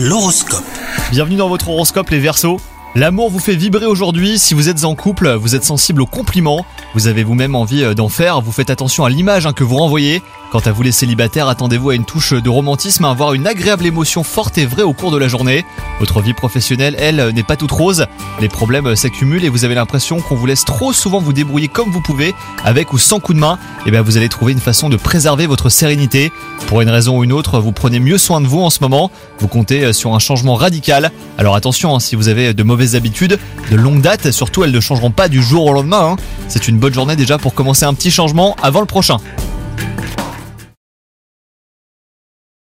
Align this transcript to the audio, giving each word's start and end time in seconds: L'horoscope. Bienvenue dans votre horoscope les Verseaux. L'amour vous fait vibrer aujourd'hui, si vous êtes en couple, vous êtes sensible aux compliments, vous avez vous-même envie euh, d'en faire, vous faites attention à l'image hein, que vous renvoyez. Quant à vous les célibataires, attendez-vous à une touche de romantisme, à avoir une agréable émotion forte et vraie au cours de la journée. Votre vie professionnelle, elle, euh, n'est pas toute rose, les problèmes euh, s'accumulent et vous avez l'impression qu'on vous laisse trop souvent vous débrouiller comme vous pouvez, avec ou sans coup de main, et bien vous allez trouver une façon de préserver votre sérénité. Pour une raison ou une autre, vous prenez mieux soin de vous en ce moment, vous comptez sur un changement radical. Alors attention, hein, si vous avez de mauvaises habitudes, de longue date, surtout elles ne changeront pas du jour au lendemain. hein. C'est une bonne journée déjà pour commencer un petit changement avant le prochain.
L'horoscope. 0.00 0.62
Bienvenue 1.10 1.34
dans 1.34 1.48
votre 1.48 1.70
horoscope 1.70 2.10
les 2.10 2.20
Verseaux. 2.20 2.60
L'amour 2.94 3.30
vous 3.30 3.40
fait 3.40 3.56
vibrer 3.56 3.84
aujourd'hui, 3.84 4.38
si 4.38 4.54
vous 4.54 4.68
êtes 4.68 4.84
en 4.84 4.94
couple, 4.94 5.34
vous 5.34 5.56
êtes 5.56 5.64
sensible 5.64 6.00
aux 6.02 6.06
compliments, 6.06 6.64
vous 6.94 7.06
avez 7.06 7.22
vous-même 7.24 7.54
envie 7.54 7.82
euh, 7.84 7.94
d'en 7.94 8.08
faire, 8.08 8.40
vous 8.40 8.52
faites 8.52 8.70
attention 8.70 9.04
à 9.04 9.10
l'image 9.10 9.46
hein, 9.46 9.52
que 9.52 9.64
vous 9.64 9.76
renvoyez. 9.76 10.22
Quant 10.50 10.60
à 10.60 10.72
vous 10.72 10.82
les 10.82 10.92
célibataires, 10.92 11.48
attendez-vous 11.48 11.90
à 11.90 11.94
une 11.94 12.06
touche 12.06 12.32
de 12.32 12.48
romantisme, 12.48 13.04
à 13.04 13.10
avoir 13.10 13.34
une 13.34 13.46
agréable 13.46 13.84
émotion 13.84 14.24
forte 14.24 14.56
et 14.56 14.64
vraie 14.64 14.82
au 14.82 14.94
cours 14.94 15.10
de 15.10 15.18
la 15.18 15.28
journée. 15.28 15.66
Votre 16.00 16.22
vie 16.22 16.32
professionnelle, 16.32 16.96
elle, 16.98 17.20
euh, 17.20 17.32
n'est 17.32 17.42
pas 17.42 17.56
toute 17.56 17.70
rose, 17.70 18.06
les 18.40 18.48
problèmes 18.48 18.86
euh, 18.86 18.94
s'accumulent 18.96 19.44
et 19.44 19.50
vous 19.50 19.66
avez 19.66 19.74
l'impression 19.74 20.20
qu'on 20.20 20.36
vous 20.36 20.46
laisse 20.46 20.64
trop 20.64 20.94
souvent 20.94 21.20
vous 21.20 21.34
débrouiller 21.34 21.68
comme 21.68 21.90
vous 21.90 22.00
pouvez, 22.00 22.34
avec 22.64 22.94
ou 22.94 22.98
sans 22.98 23.20
coup 23.20 23.34
de 23.34 23.38
main, 23.38 23.58
et 23.84 23.90
bien 23.90 24.00
vous 24.00 24.16
allez 24.16 24.30
trouver 24.30 24.52
une 24.52 24.60
façon 24.60 24.88
de 24.88 24.96
préserver 24.96 25.46
votre 25.46 25.68
sérénité. 25.68 26.32
Pour 26.68 26.80
une 26.80 26.88
raison 26.88 27.18
ou 27.18 27.24
une 27.24 27.32
autre, 27.32 27.60
vous 27.60 27.72
prenez 27.72 28.00
mieux 28.00 28.18
soin 28.18 28.40
de 28.40 28.46
vous 28.46 28.60
en 28.60 28.70
ce 28.70 28.78
moment, 28.80 29.10
vous 29.38 29.48
comptez 29.48 29.92
sur 29.92 30.14
un 30.14 30.18
changement 30.18 30.54
radical. 30.54 31.12
Alors 31.36 31.54
attention, 31.56 31.94
hein, 31.94 32.00
si 32.00 32.16
vous 32.16 32.28
avez 32.28 32.54
de 32.54 32.62
mauvaises 32.62 32.96
habitudes, 32.96 33.38
de 33.70 33.76
longue 33.76 34.00
date, 34.00 34.30
surtout 34.30 34.64
elles 34.64 34.72
ne 34.72 34.80
changeront 34.80 35.10
pas 35.10 35.28
du 35.28 35.42
jour 35.42 35.66
au 35.66 35.72
lendemain. 35.72 36.12
hein. 36.12 36.16
C'est 36.48 36.66
une 36.66 36.78
bonne 36.78 36.94
journée 36.94 37.14
déjà 37.14 37.38
pour 37.38 37.54
commencer 37.54 37.84
un 37.84 37.94
petit 37.94 38.10
changement 38.10 38.56
avant 38.62 38.80
le 38.80 38.86
prochain. 38.86 39.18